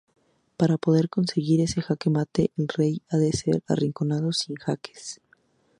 Para 0.57 0.79
poder 0.79 1.09
conseguir 1.11 1.61
el 1.61 1.67
jaque 1.83 2.09
mate 2.15 2.43
el 2.57 2.67
rey 2.79 3.03
ha 3.11 3.17
de 3.17 3.31
ser 3.33 3.61
arrinconado 3.67 4.29
sin 4.33 4.55
jaques. 4.55 5.21